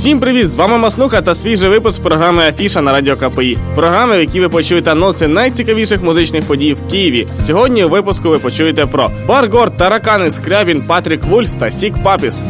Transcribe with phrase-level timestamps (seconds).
[0.00, 0.50] Всім привіт!
[0.50, 3.58] З вами Маснуха та свіжий випуск програми Афіша на радіо КПІ.
[3.74, 7.26] Програми, в якій ви почуєте анонси найцікавіших музичних подій в Києві.
[7.46, 12.40] Сьогодні у випуску ви почуєте про Баргор, Таракани, Скрябін, Патрік Вульф та Сік Папіс.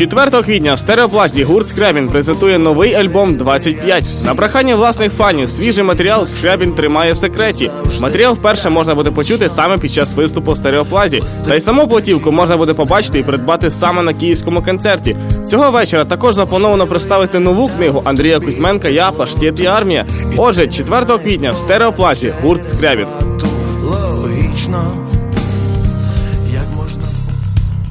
[0.00, 4.04] 4 квітня в стереоплазі гурт Скрябін презентує новий альбом 25.
[4.24, 7.70] На прохання власних фанів свіжий матеріал Скрябін тримає в секреті.
[8.00, 11.22] Матеріал вперше можна буде почути саме під час виступу в стереоплазі.
[11.48, 15.16] Та й саму платівку можна буде побачити і придбати саме на київському концерті.
[15.48, 20.06] Цього вечора також заплановано представити нову книгу Андрія Кузьменка Я паштет і армія.
[20.36, 23.06] Отже, 4 квітня в стереоплазі гурт Скрябін.
[23.82, 25.09] логічно.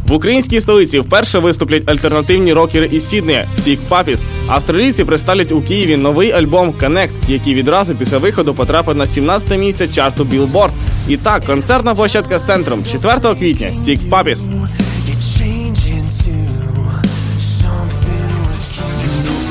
[0.10, 4.26] В українській столиці вперше виступлять альтернативні рокери із Сіднея Сік Папіс.
[4.48, 9.88] Австралійці представлять у Києві новий альбом Connect, який відразу після виходу потрапить на 17 місце
[9.88, 10.72] чарту Billboard.
[11.08, 14.46] І так, концертна площадка з центром 4 квітня Сік Папіс.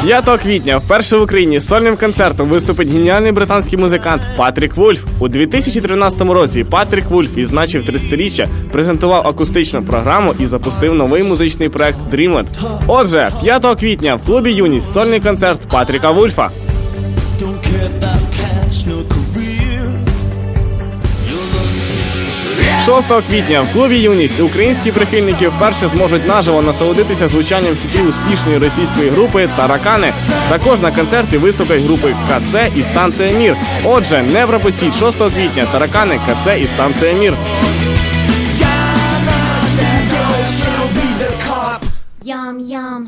[0.02, 5.04] 5 квітня вперше в Україні з сольним концертом виступить геніальний британський музикант Патрік Вульф.
[5.18, 11.98] У 2013 році Патрік Вульф відзначив 30-річчя, презентував акустичну програму і запустив новий музичний проект
[12.12, 12.46] Dreamland.
[12.86, 16.50] Отже, 5 квітня в клубі Юність сольний концерт Патріка Вульфа.
[22.88, 29.10] 6 квітня в клубі Юність українські прихильники вперше зможуть наживо насолодитися звучанням хітів успішної російської
[29.10, 30.12] групи Таракани.
[30.48, 33.56] Також на концерті виступлять групи КЦ і станція Мір.
[33.84, 37.34] Отже, не пропустіть 6 квітня Таракани, КЦ і станція Мір.
[42.24, 43.06] Yum.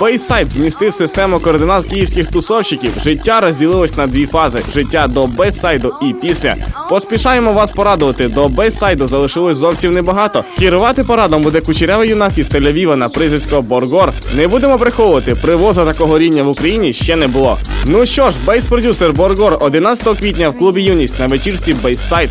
[0.00, 2.92] Бейсайд змістив систему координат київських тусовщиків.
[3.04, 6.54] Життя розділилось на дві фази: життя до бейсайду і після.
[6.88, 8.28] Поспішаємо вас порадувати.
[8.28, 10.44] До бейсайду залишилось зовсім небагато.
[10.58, 14.12] Керувати парадом буде кучерявий юнак із Тель-Авіва на прізвисько Borgore.
[14.36, 17.58] Не будемо приховувати, привоза такого рівня в Україні ще не було.
[17.86, 22.30] Ну що ж, bass-продюсер Borgore 11 квітня в клубі Юність на вечірці make.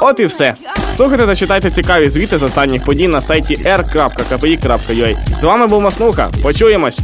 [0.00, 0.54] От і все.
[0.96, 5.16] Слухайте та читайте цікаві звіти з останніх подій на сайті r.kpi.ua.
[5.40, 6.30] З вами був Маснуха.
[6.42, 6.98] Почуємось.